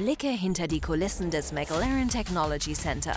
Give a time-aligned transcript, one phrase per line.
[0.00, 3.14] Blicke hinter die Kulissen des McLaren Technology Center.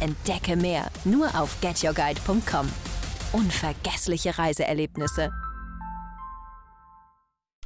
[0.00, 2.68] Entdecke mehr nur auf getyourguide.com.
[3.32, 5.30] Unvergessliche Reiseerlebnisse.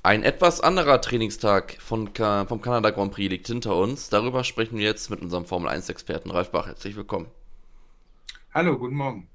[0.02, 4.10] Ein etwas anderer Trainingstag von, vom Kanada Grand Prix liegt hinter uns.
[4.10, 6.66] Darüber sprechen wir jetzt mit unserem Formel 1-Experten Ralf Bach.
[6.66, 7.28] Herzlich willkommen.
[8.52, 9.28] Hallo, guten Morgen.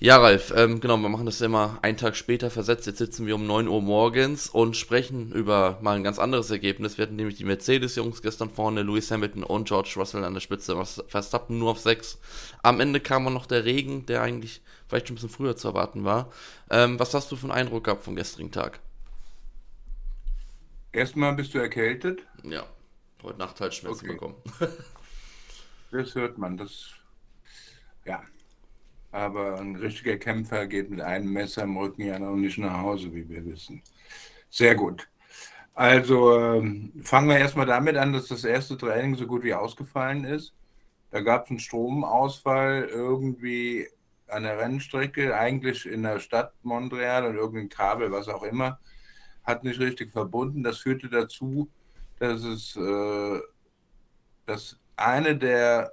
[0.00, 2.86] Ja, Ralf, ähm, genau, wir machen das immer einen Tag später versetzt.
[2.86, 6.98] Jetzt sitzen wir um 9 Uhr morgens und sprechen über mal ein ganz anderes Ergebnis.
[6.98, 10.78] Wir hatten nämlich die Mercedes-Jungs gestern vorne, Lewis Hamilton und George Russell an der Spitze,
[10.78, 12.20] was Verstappen nur auf 6.
[12.62, 15.66] Am Ende kam auch noch der Regen, der eigentlich vielleicht schon ein bisschen früher zu
[15.66, 16.30] erwarten war.
[16.70, 18.78] Ähm, was hast du für einen Eindruck gehabt vom gestrigen Tag?
[20.92, 22.20] Erstmal bist du erkältet?
[22.44, 22.64] Ja,
[23.24, 24.12] heute Nacht halt Schmerzen okay.
[24.12, 24.36] bekommen.
[25.90, 26.92] das hört man, das,
[28.04, 28.22] ja.
[29.18, 33.12] Aber ein richtiger Kämpfer geht mit einem Messer im Rücken ja noch nicht nach Hause,
[33.12, 33.82] wie wir wissen.
[34.48, 35.08] Sehr gut.
[35.74, 40.22] Also ähm, fangen wir erstmal damit an, dass das erste Training so gut wie ausgefallen
[40.22, 40.54] ist.
[41.10, 43.88] Da gab es einen Stromausfall irgendwie
[44.28, 48.78] an der Rennstrecke, eigentlich in der Stadt Montreal und irgendein Kabel, was auch immer
[49.42, 50.62] hat nicht richtig verbunden.
[50.62, 51.68] Das führte dazu,
[52.20, 53.40] dass es äh,
[54.46, 55.92] dass eine der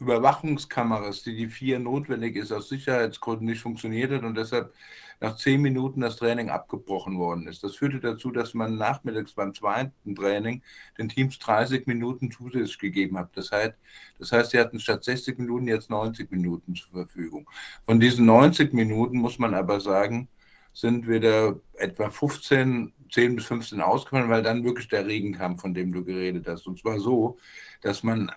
[0.00, 4.74] Überwachungskameras, die die vier notwendig ist, aus Sicherheitsgründen nicht funktioniert hat und deshalb
[5.20, 7.62] nach zehn Minuten das Training abgebrochen worden ist.
[7.62, 10.62] Das führte dazu, dass man nachmittags beim zweiten Training
[10.98, 13.30] den Teams 30 Minuten zusätzlich gegeben hat.
[13.34, 13.74] Das heißt,
[14.18, 17.48] das heißt, sie hatten statt 60 Minuten jetzt 90 Minuten zur Verfügung.
[17.86, 20.28] Von diesen 90 Minuten muss man aber sagen,
[20.72, 25.72] sind wieder etwa 15, 10 bis 15 ausgefallen, weil dann wirklich der Regen kam, von
[25.72, 26.66] dem du geredet hast.
[26.66, 27.38] Und zwar so,
[27.80, 28.30] dass man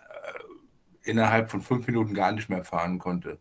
[1.08, 3.40] innerhalb von fünf Minuten gar nicht mehr fahren konnte.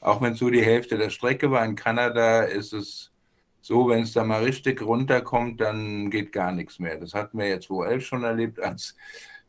[0.00, 3.12] Auch wenn es so die Hälfte der Strecke war, in Kanada ist es
[3.60, 6.96] so, wenn es da mal richtig runterkommt, dann geht gar nichts mehr.
[6.98, 8.94] Das hatten wir jetzt wo elf schon erlebt, als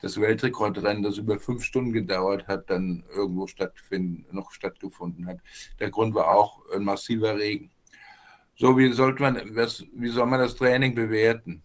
[0.01, 5.37] das Weltrekordrennen, das über fünf Stunden gedauert hat, dann irgendwo stattfinden, noch stattgefunden hat.
[5.79, 7.71] Der Grund war auch ein massiver Regen.
[8.55, 11.61] So, wie, sollte man, was, wie soll man das Training bewerten?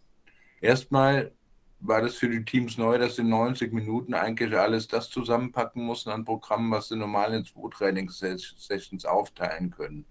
[0.61, 1.33] Erstmal
[1.83, 5.85] war das für die Teams neu, dass sie in 90 Minuten eigentlich alles das zusammenpacken
[5.85, 10.05] mussten an Programmen, was sie normal in zwei Trainingssessions aufteilen können.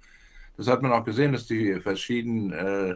[0.57, 2.95] Das hat man auch gesehen, dass die verschiedenen äh,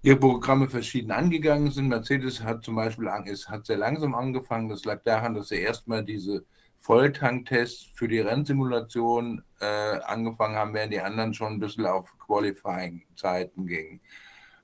[0.00, 1.88] ihre Programme verschieden angegangen sind.
[1.88, 4.70] Mercedes hat zum Beispiel ist, hat sehr langsam angefangen.
[4.70, 6.44] Das lag daran, dass sie erstmal diese
[6.80, 13.66] Volltanktests für die Rennsimulation äh, angefangen haben, während die anderen schon ein bisschen auf Qualifying-Zeiten
[13.66, 14.00] gingen.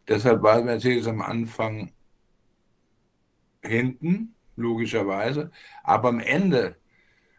[0.09, 1.93] Deshalb war Mercedes am Anfang
[3.69, 5.51] hinten, logischerweise.
[5.85, 6.77] Aber am Ende,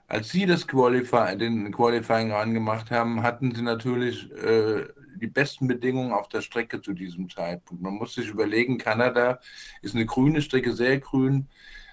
[0.07, 4.88] als sie das Qualify den Qualifying angemacht haben, hatten sie natürlich äh,
[5.19, 7.84] die besten Bedingungen auf der Strecke zu diesem Zeitpunkt.
[7.84, 9.40] Man muss sich überlegen, Kanada
[9.81, 11.47] ist eine grüne Strecke, sehr grün.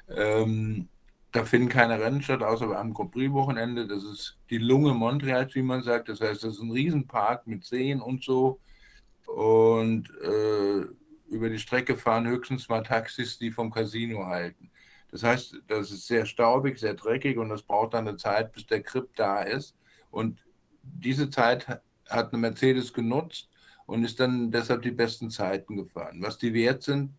[0.09, 0.89] Ähm,
[1.33, 3.87] da finden keine Rennen statt, außer am Grand Prix-Wochenende.
[3.87, 6.09] Das ist die Lunge Montreals, wie man sagt.
[6.09, 8.61] Das heißt, das ist ein Riesenpark mit Seen und so.
[9.27, 10.87] Und äh,
[11.29, 14.71] über die Strecke fahren höchstens mal Taxis, die vom Casino halten.
[15.11, 18.67] Das heißt, das ist sehr staubig, sehr dreckig und das braucht dann eine Zeit, bis
[18.67, 19.77] der Grip da ist.
[20.11, 20.41] Und
[20.83, 21.67] diese Zeit
[22.09, 23.49] hat eine Mercedes genutzt
[23.87, 26.23] und ist dann deshalb die besten Zeiten gefahren.
[26.23, 27.13] Was die wert sind,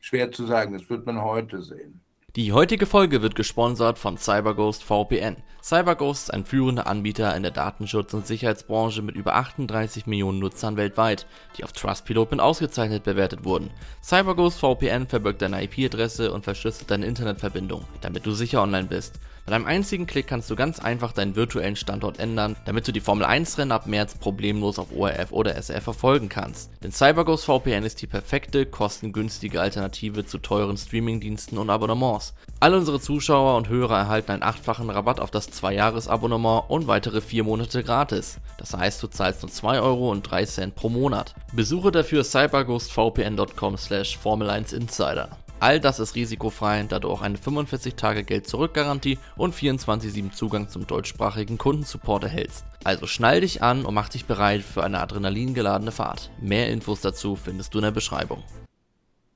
[0.00, 0.72] schwer zu sagen.
[0.72, 2.00] Das wird man heute sehen.
[2.36, 5.42] Die heutige Folge wird gesponsert von CyberGhost VPN.
[5.66, 10.76] CyberGhost ist ein führender Anbieter in der Datenschutz- und Sicherheitsbranche mit über 38 Millionen Nutzern
[10.76, 11.26] weltweit,
[11.58, 13.72] die auf Trustpilot mit ausgezeichnet bewertet wurden.
[14.00, 19.18] CyberGhost VPN verbirgt deine IP-Adresse und verschlüsselt deine Internetverbindung, damit du sicher online bist.
[19.44, 23.00] Mit einem einzigen Klick kannst du ganz einfach deinen virtuellen Standort ändern, damit du die
[23.00, 26.70] Formel 1 Rennen ab März problemlos auf ORF oder SRF verfolgen kannst.
[26.82, 32.34] Denn CyberGhost VPN ist die perfekte, kostengünstige Alternative zu teuren Streamingdiensten und Abonnements.
[32.58, 37.44] Alle unsere Zuschauer und Hörer erhalten einen achtfachen Rabatt auf das 2-Jahres-Abonnement und weitere 4
[37.44, 38.38] Monate gratis.
[38.56, 41.34] Das heißt, du zahlst nur 2 Euro und 3 Cent pro Monat.
[41.52, 45.28] Besuche dafür cyberghostvpn.com slash Formel1Insider.
[45.60, 52.24] All das ist risikofrei, da du auch eine 45-Tage-Geld-Zurück-Garantie und 24-7 Zugang zum deutschsprachigen Kundensupport
[52.24, 52.64] erhältst.
[52.84, 56.30] Also schnall dich an und mach dich bereit für eine adrenalingeladene Fahrt.
[56.40, 58.42] Mehr Infos dazu findest du in der Beschreibung.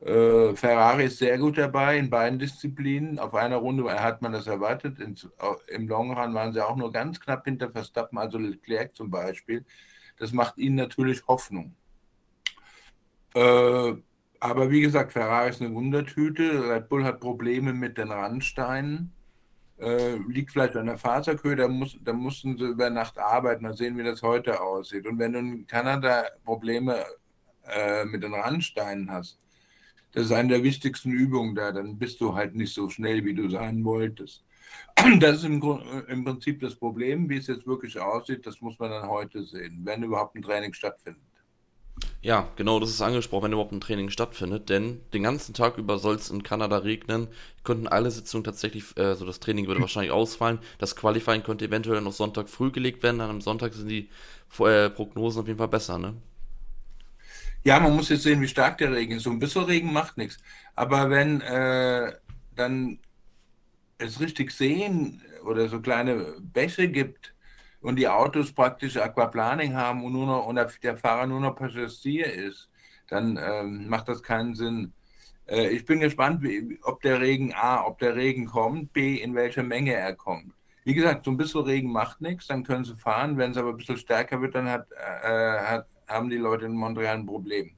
[0.01, 3.19] Äh, Ferrari ist sehr gut dabei in beiden Disziplinen.
[3.19, 4.99] Auf einer Runde hat man das erwartet.
[4.99, 5.15] In,
[5.69, 9.65] Im Long Run waren sie auch nur ganz knapp hinter Verstappen, also Leclerc zum Beispiel.
[10.19, 11.75] Das macht ihnen natürlich Hoffnung.
[13.35, 13.95] Äh,
[14.41, 16.71] aber wie gesagt, Ferrari ist eine Wundertüte.
[16.71, 19.13] Red Bull hat Probleme mit den Randsteinen.
[19.79, 23.63] Äh, liegt vielleicht an der Faserkühe, da, muss, da mussten sie über Nacht arbeiten.
[23.65, 25.07] Mal sehen, wie das heute aussieht.
[25.07, 27.05] Und wenn du in Kanada Probleme
[27.67, 29.39] äh, mit den Randsteinen hast,
[30.13, 31.73] das ist eine der wichtigsten Übungen da.
[31.73, 34.45] Dann bist du halt nicht so schnell, wie du sein wolltest.
[35.21, 35.63] Das ist im,
[36.09, 37.29] im, Prinzip das Problem.
[37.29, 40.73] Wie es jetzt wirklich aussieht, das muss man dann heute sehen, wenn überhaupt ein Training
[40.73, 41.23] stattfindet.
[42.23, 45.99] Ja, genau, das ist angesprochen, wenn überhaupt ein Training stattfindet, denn den ganzen Tag über
[45.99, 47.29] soll es in Kanada regnen,
[47.65, 52.01] könnten alle Sitzungen tatsächlich, äh, so das Training würde wahrscheinlich ausfallen, das Qualifying könnte eventuell
[52.03, 54.11] noch Sonntag früh gelegt werden, dann am Sonntag sind die
[54.59, 56.15] äh, Prognosen auf jeden Fall besser, ne?
[57.63, 59.25] Ja, man muss jetzt sehen, wie stark der Regen ist.
[59.25, 60.39] So ein bisschen Regen macht nichts.
[60.75, 62.13] Aber wenn äh,
[62.55, 62.99] dann
[63.99, 67.35] es richtig sehen oder so kleine Bäche gibt
[67.83, 72.33] und die Autos praktisch Aquaplaning haben und, nur noch, und der Fahrer nur noch Passagier
[72.33, 72.71] ist,
[73.09, 74.93] dann ähm, macht das keinen Sinn.
[75.47, 79.35] Äh, ich bin gespannt, wie, ob der Regen A, ob der Regen kommt, B, in
[79.35, 80.55] welcher Menge er kommt.
[80.85, 83.37] Wie gesagt, so ein bisschen Regen macht nichts, dann können sie fahren.
[83.37, 86.75] Wenn es aber ein bisschen stärker wird, dann hat, äh, hat, haben die Leute in
[86.75, 87.71] Montreal ein Problem.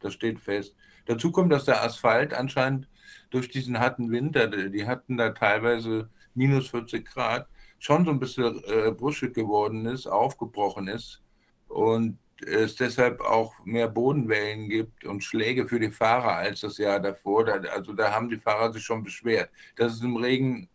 [0.00, 0.74] Das steht fest.
[1.06, 2.88] Dazu kommt, dass der Asphalt anscheinend
[3.30, 7.48] durch diesen harten Winter, die hatten da teilweise minus 40 Grad,
[7.78, 11.22] schon so ein bisschen äh, bruschig geworden ist, aufgebrochen ist
[11.68, 17.00] und es deshalb auch mehr Bodenwellen gibt und Schläge für die Fahrer als das Jahr
[17.00, 17.44] davor.
[17.44, 19.50] Da, also da haben die Fahrer sich schon beschwert.
[19.76, 20.68] Das ist im Regen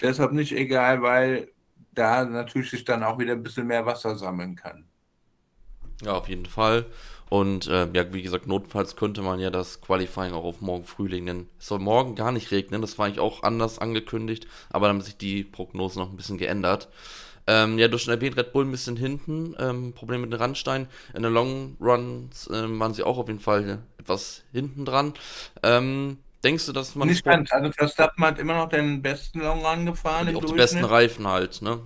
[0.00, 1.52] deshalb nicht egal, weil
[1.92, 4.89] da natürlich sich dann auch wieder ein bisschen mehr Wasser sammeln kann.
[6.04, 6.86] Ja, auf jeden Fall.
[7.30, 11.06] Und äh, ja, wie gesagt, notfalls könnte man ja das Qualifying auch auf morgen früh
[11.06, 11.26] legen.
[11.26, 12.80] Denn es soll morgen gar nicht regnen.
[12.80, 14.48] Das war eigentlich auch anders angekündigt.
[14.68, 16.88] Aber dann haben sich die Prognosen noch ein bisschen geändert.
[17.46, 19.54] Ähm, ja, durch den erwähnt Red Bull ein bisschen hinten.
[19.58, 20.88] Ähm, Problem mit den Randsteinen.
[21.14, 25.14] In den Long Runs ähm, waren sie auch auf jeden Fall etwas hinten dran.
[25.62, 27.08] Ähm, denkst du, dass man.
[27.08, 27.52] Nicht ganz.
[27.52, 30.28] Also Verstappen hat immer noch den besten Long Run gefahren.
[30.28, 31.80] Und auch die besten Reifen halt, ne?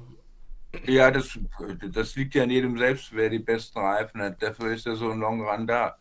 [0.87, 1.39] Ja, das,
[1.93, 4.43] das liegt ja an jedem selbst, wer die besten Reifen hat.
[4.43, 5.97] Dafür ist ja so ein Long Run da.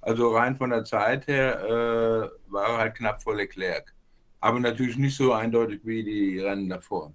[0.00, 3.92] Also rein von der Zeit her äh, war er halt knapp vor Leclerc.
[4.40, 7.12] Aber natürlich nicht so eindeutig wie die Rennen davor.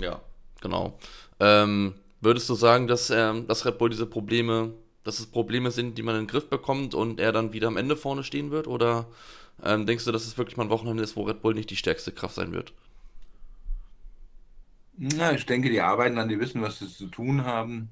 [0.00, 0.20] Ja,
[0.60, 0.98] genau.
[1.38, 4.72] Ähm, würdest du sagen, dass, ähm, dass Red Bull diese Probleme,
[5.04, 7.76] dass es Probleme sind, die man in den Griff bekommt und er dann wieder am
[7.76, 8.66] Ende vorne stehen wird?
[8.66, 9.06] Oder
[9.62, 11.76] ähm, denkst du, dass es wirklich mal ein Wochenende ist, wo Red Bull nicht die
[11.76, 12.72] stärkste Kraft sein wird?
[14.96, 17.90] Na, ich denke, die arbeiten an, die wissen, was sie zu tun haben.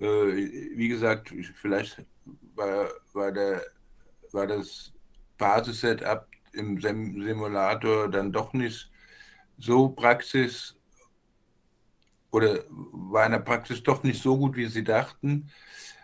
[0.00, 2.04] Äh, wie gesagt, vielleicht
[2.54, 3.62] war, war, der,
[4.32, 4.92] war das
[5.38, 8.90] Basis-Setup im Simulator dann doch nicht
[9.58, 10.76] so praxis
[12.30, 15.50] oder war in der Praxis doch nicht so gut, wie sie dachten.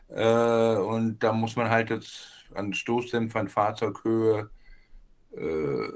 [0.08, 4.50] Äh, und da muss man halt jetzt an Stoßdämpfern, Fahrzeughöhe,
[5.32, 5.88] äh,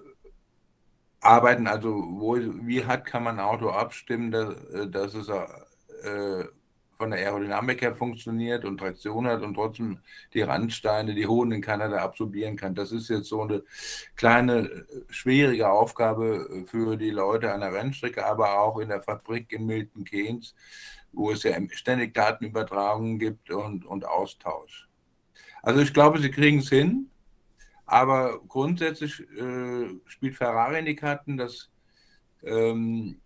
[1.25, 6.44] arbeiten, also wo, wie hart kann man ein Auto abstimmen, dass, äh, dass es äh,
[6.97, 9.99] von der Aerodynamik her funktioniert und Traktion hat und trotzdem
[10.32, 12.75] die Randsteine, die Hohen in Kanada absorbieren kann.
[12.75, 13.62] Das ist jetzt so eine
[14.17, 19.67] kleine, schwierige Aufgabe für die Leute an der Rennstrecke, aber auch in der Fabrik in
[19.67, 20.55] Milton Keynes,
[21.12, 24.88] wo es ja ständig Datenübertragungen gibt und, und Austausch.
[25.62, 27.11] Also ich glaube, sie kriegen es hin.
[27.86, 31.70] Aber grundsätzlich äh, spielt Ferrari in die Karten, dass
[32.42, 33.20] ähm,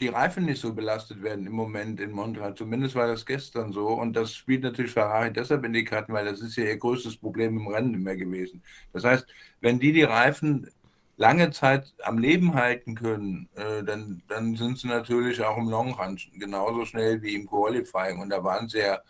[0.00, 2.54] die Reifen nicht so belastet werden im Moment in Montreal.
[2.54, 3.88] Zumindest war das gestern so.
[3.88, 7.16] Und das spielt natürlich Ferrari deshalb in die Karten, weil das ist ja ihr größtes
[7.16, 8.62] Problem im Rennen immer gewesen.
[8.92, 9.26] Das heißt,
[9.60, 10.70] wenn die die Reifen
[11.16, 15.92] lange Zeit am Leben halten können, äh, dann, dann sind sie natürlich auch im Long
[15.94, 18.20] Run genauso schnell wie im Qualifying.
[18.20, 19.00] Und da waren sie ja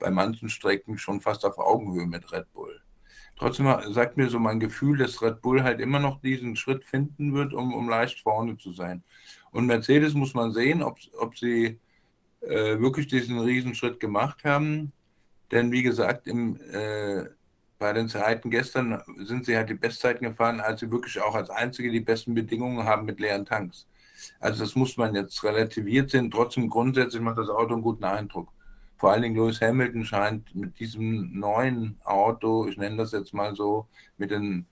[0.00, 2.81] bei manchen Strecken schon fast auf Augenhöhe mit Red Bull.
[3.36, 7.34] Trotzdem sagt mir so mein Gefühl, dass Red Bull halt immer noch diesen Schritt finden
[7.34, 9.02] wird, um, um leicht vorne zu sein.
[9.50, 11.80] Und Mercedes muss man sehen, ob, ob sie
[12.40, 14.92] äh, wirklich diesen Riesenschritt gemacht haben.
[15.50, 17.24] Denn wie gesagt, im, äh,
[17.78, 21.50] bei den Zeiten gestern sind sie halt die Bestzeiten gefahren, als sie wirklich auch als
[21.50, 23.86] Einzige die besten Bedingungen haben mit leeren Tanks.
[24.38, 26.30] Also das muss man jetzt relativiert sehen.
[26.30, 28.52] Trotzdem grundsätzlich macht das Auto einen guten Eindruck
[29.02, 33.56] vor allen Dingen Lewis Hamilton scheint mit diesem neuen Auto, ich nenne das jetzt mal
[33.56, 34.64] so, mit den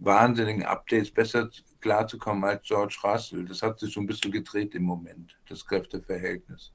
[0.00, 1.48] wahnsinnigen Updates besser
[1.80, 3.46] klarzukommen als George Russell.
[3.46, 6.72] Das hat sich so ein bisschen gedreht im Moment, das Kräfteverhältnis.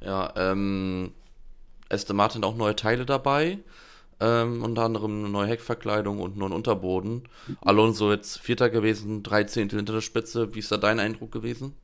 [0.00, 1.12] Ja, ähm,
[1.90, 3.58] Aston Martin auch neue Teile dabei.
[4.18, 7.28] Ähm, unter anderem eine neue Heckverkleidung und neuen Unterboden.
[7.60, 10.54] Alonso jetzt Vierter gewesen, drei Zehntel hinter der Spitze.
[10.54, 11.76] Wie ist da dein Eindruck gewesen?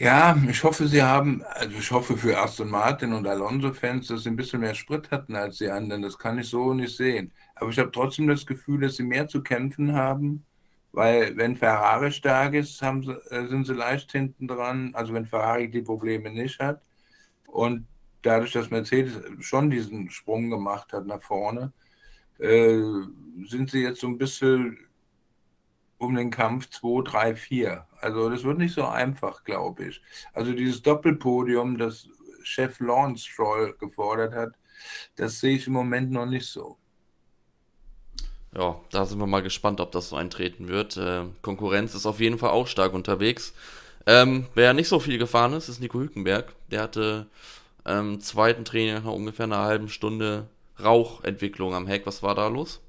[0.00, 4.30] Ja, ich hoffe, Sie haben, also ich hoffe für Aston Martin und Alonso-Fans, dass sie
[4.30, 6.00] ein bisschen mehr Sprit hatten als die anderen.
[6.00, 7.32] Das kann ich so nicht sehen.
[7.54, 10.46] Aber ich habe trotzdem das Gefühl, dass sie mehr zu kämpfen haben,
[10.92, 14.90] weil wenn Ferrari stark ist, sie, äh, sind sie leicht hinten dran.
[14.94, 16.82] Also wenn Ferrari die Probleme nicht hat.
[17.46, 17.86] Und
[18.22, 21.72] dadurch, dass Mercedes schon diesen Sprung gemacht hat nach vorne,
[22.38, 22.80] äh,
[23.46, 24.78] sind sie jetzt so ein bisschen
[26.00, 27.86] um den Kampf 2, 3, 4.
[28.00, 30.02] Also das wird nicht so einfach, glaube ich.
[30.32, 32.08] Also dieses Doppelpodium, das
[32.42, 34.54] Chef Lawrence Stroll gefordert hat,
[35.16, 36.78] das sehe ich im Moment noch nicht so.
[38.56, 40.96] Ja, da sind wir mal gespannt, ob das so eintreten wird.
[40.96, 43.52] Äh, Konkurrenz ist auf jeden Fall auch stark unterwegs.
[44.06, 46.54] Ähm, wer nicht so viel gefahren ist, ist Nico Hülkenberg.
[46.70, 47.26] Der hatte
[47.84, 50.46] ähm, zweiten Training nach ungefähr einer halben Stunde
[50.82, 52.06] Rauchentwicklung am Heck.
[52.06, 52.80] Was war da los?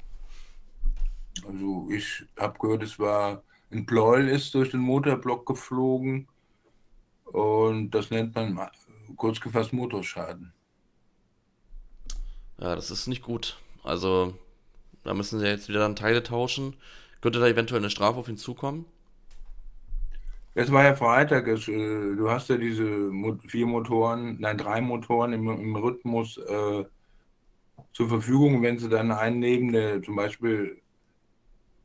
[1.46, 6.28] Also ich habe gehört, es war ein Pleuel ist durch den Motorblock geflogen
[7.26, 8.60] und das nennt man
[9.16, 10.54] kurz gefasst Motorschaden.
[12.60, 13.58] Ja, das ist nicht gut.
[13.84, 14.36] Also
[15.04, 16.76] da müssen sie jetzt wieder dann Teile tauschen.
[17.22, 18.86] Könnte da eventuell eine Strafe auf ihn zukommen?
[20.54, 21.48] Es war ja Freitag.
[21.48, 23.12] Es, äh, du hast ja diese
[23.48, 26.84] vier Motoren, nein, drei Motoren im, im Rhythmus äh,
[27.94, 28.62] zur Verfügung.
[28.62, 30.82] Wenn sie dann einen nehmen, der zum Beispiel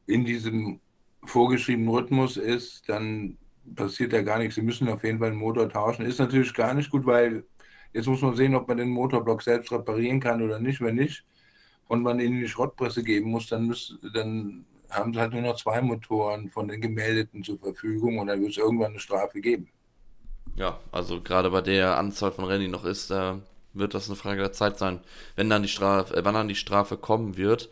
[0.06, 0.80] in diesem
[1.24, 3.36] vorgeschriebenen Rhythmus ist, dann
[3.74, 4.54] passiert da gar nichts.
[4.54, 6.06] Sie müssen auf jeden Fall den Motor tauschen.
[6.06, 7.44] Ist natürlich gar nicht gut, weil
[7.92, 10.80] jetzt muss man sehen, ob man den Motorblock selbst reparieren kann oder nicht.
[10.80, 11.24] Wenn nicht,
[11.88, 15.56] und man ihnen die Schrottpresse geben muss, dann, müsst, dann haben sie halt nur noch
[15.56, 19.68] zwei Motoren von den gemeldeten zur Verfügung und dann wird es irgendwann eine Strafe geben.
[20.56, 23.34] Ja, also gerade bei der Anzahl von Rennen, die noch ist, äh,
[23.74, 25.00] wird das eine Frage der Zeit sein,
[25.34, 27.68] wenn dann die Strafe, äh, wann dann die Strafe kommen wird.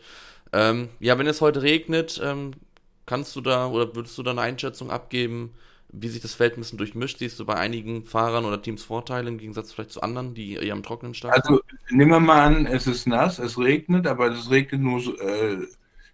[0.53, 2.51] Ähm, ja, wenn es heute regnet, ähm,
[3.05, 5.53] kannst du da oder würdest du da eine Einschätzung abgeben,
[5.89, 7.19] wie sich das Feld ein bisschen durchmischt?
[7.19, 10.73] Siehst du bei einigen Fahrern oder Teams Vorteile im Gegensatz vielleicht zu anderen, die eher
[10.73, 11.41] am Trockenen starten?
[11.41, 15.57] Also nehmen wir mal an, es ist nass, es regnet, aber es regnet nur äh,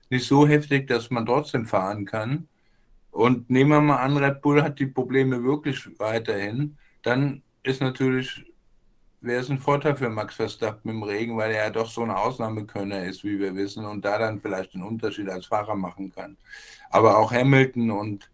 [0.10, 2.48] nicht so heftig, dass man trotzdem fahren kann.
[3.12, 8.46] Und nehmen wir mal an, Red Bull hat die Probleme wirklich weiterhin, dann ist natürlich,
[9.22, 12.12] wäre es ein Vorteil für Max Verstappen im Regen, weil er ja doch so ein
[12.12, 16.38] Ausnahmekönner ist, wie wir wissen, und da dann vielleicht einen Unterschied als Fahrer machen kann.
[16.90, 18.30] Aber auch Hamilton und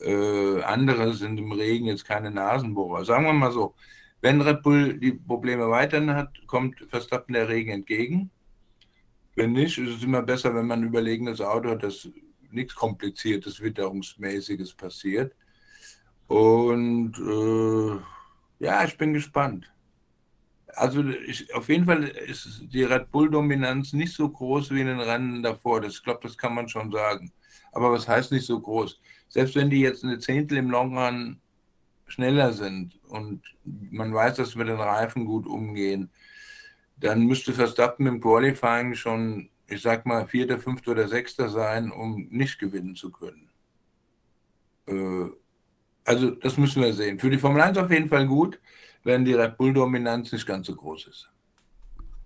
[0.00, 3.04] äh, andere sind im Regen jetzt keine Nasenbohrer.
[3.04, 3.74] Sagen wir mal so,
[4.20, 8.30] wenn Red Bull die Probleme weiterhin hat, kommt Verstappen der Regen entgegen.
[9.34, 12.08] Wenn nicht, ist es immer besser, wenn man ein überlegenes Auto hat, dass
[12.50, 15.34] nichts Kompliziertes, Witterungsmäßiges passiert.
[16.28, 19.71] Und äh, ja, ich bin gespannt.
[20.74, 25.00] Also ich, auf jeden Fall ist die Red Bull-Dominanz nicht so groß wie in den
[25.00, 25.80] Rennen davor.
[25.80, 27.32] Das, ich glaube, das kann man schon sagen.
[27.72, 29.00] Aber was heißt nicht so groß?
[29.28, 31.40] Selbst wenn die jetzt eine Zehntel im Long Run
[32.06, 36.10] schneller sind und man weiß, dass wir den Reifen gut umgehen,
[36.98, 42.28] dann müsste Verstappen im Qualifying schon, ich sag mal, Vierter, Fünfter oder Sechster sein, um
[42.30, 43.50] nicht gewinnen zu können.
[44.86, 45.30] Äh,
[46.04, 47.18] also, das müssen wir sehen.
[47.18, 48.58] Für die Formel 1 auf jeden Fall gut
[49.04, 51.28] wenn die Red Bull-Dominanz nicht ganz so groß ist.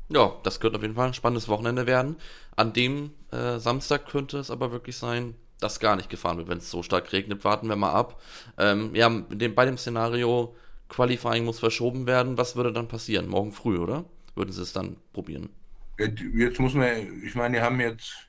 [0.09, 2.17] Ja, das könnte auf jeden Fall ein spannendes Wochenende werden.
[2.55, 6.59] An dem äh, Samstag könnte es aber wirklich sein, dass gar nicht gefahren wird, wenn
[6.59, 7.45] es so stark regnet.
[7.45, 8.21] Warten wir mal ab.
[8.59, 10.55] Ähm, ja, dem, bei dem Szenario,
[10.89, 12.39] Qualifying muss verschoben werden.
[12.39, 13.27] Was würde dann passieren?
[13.27, 14.05] Morgen früh, oder?
[14.37, 15.49] Würden sie es dann probieren?
[15.99, 16.89] Jetzt muss man,
[17.25, 18.27] ich meine, die haben jetzt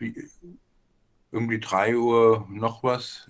[1.32, 3.30] irgendwie 3 Uhr noch was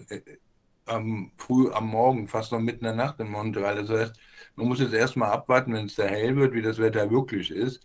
[0.88, 3.76] am früh am Morgen, fast noch mitten in der Nacht in Montreal.
[3.76, 4.20] Das heißt,
[4.56, 7.82] man muss jetzt erstmal abwarten, wenn es da hell wird, wie das Wetter wirklich ist,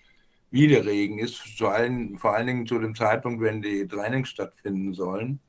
[0.50, 4.28] wie der Regen ist, vor allen, vor allen Dingen zu dem Zeitpunkt, wenn die Trainings
[4.28, 5.40] stattfinden sollen.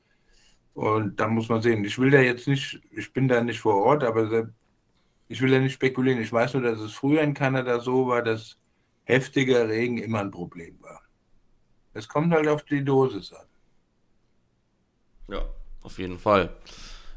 [0.74, 1.86] Und dann muss man sehen.
[1.86, 4.50] Ich will da jetzt nicht, ich bin da nicht vor Ort, aber
[5.28, 6.22] ich will da nicht spekulieren.
[6.22, 8.58] Ich weiß nur, dass es früher in Kanada so war, dass
[9.04, 11.02] heftiger Regen immer ein Problem war.
[11.94, 13.46] Es kommt halt auf die Dosis an.
[15.28, 15.46] Ja,
[15.84, 16.56] auf jeden Fall.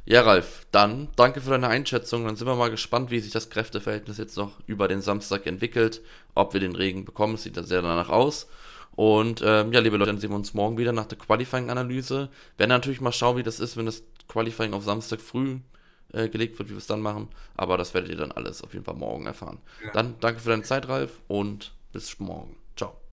[0.09, 2.25] Ja, Ralf, dann danke für deine Einschätzung.
[2.25, 6.01] Dann sind wir mal gespannt, wie sich das Kräfteverhältnis jetzt noch über den Samstag entwickelt.
[6.37, 8.47] Ob wir den Regen bekommen, sieht da sehr danach aus.
[8.95, 12.29] Und ähm, ja, liebe Leute, dann sehen wir uns morgen wieder nach der Qualifying-Analyse.
[12.57, 15.59] Werden natürlich mal schauen, wie das ist, wenn das Qualifying auf Samstag früh
[16.13, 17.29] äh, gelegt wird, wie wir es dann machen.
[17.57, 19.59] Aber das werdet ihr dann alles auf jeden Fall morgen erfahren.
[19.85, 19.91] Ja.
[19.91, 22.57] Dann danke für deine Zeit, Ralf, und bis morgen.